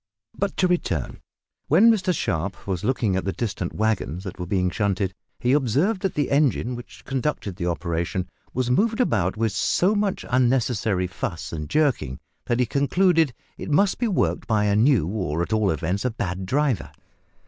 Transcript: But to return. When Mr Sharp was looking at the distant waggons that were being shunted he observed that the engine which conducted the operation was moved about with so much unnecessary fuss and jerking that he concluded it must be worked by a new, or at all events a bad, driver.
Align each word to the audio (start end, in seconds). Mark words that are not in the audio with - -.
But 0.35 0.57
to 0.57 0.67
return. 0.67 1.19
When 1.67 1.91
Mr 1.91 2.11
Sharp 2.11 2.65
was 2.65 2.83
looking 2.83 3.15
at 3.15 3.23
the 3.23 3.31
distant 3.31 3.71
waggons 3.73 4.23
that 4.23 4.39
were 4.39 4.47
being 4.47 4.71
shunted 4.71 5.13
he 5.39 5.53
observed 5.53 6.01
that 6.01 6.15
the 6.15 6.31
engine 6.31 6.73
which 6.75 7.05
conducted 7.05 7.55
the 7.57 7.67
operation 7.67 8.27
was 8.51 8.71
moved 8.71 8.99
about 8.99 9.37
with 9.37 9.51
so 9.51 9.93
much 9.93 10.25
unnecessary 10.27 11.05
fuss 11.05 11.53
and 11.53 11.69
jerking 11.69 12.19
that 12.45 12.59
he 12.59 12.65
concluded 12.65 13.35
it 13.59 13.69
must 13.69 13.99
be 13.99 14.07
worked 14.07 14.47
by 14.47 14.63
a 14.65 14.75
new, 14.75 15.05
or 15.05 15.43
at 15.43 15.53
all 15.53 15.69
events 15.69 16.03
a 16.03 16.09
bad, 16.09 16.47
driver. 16.47 16.89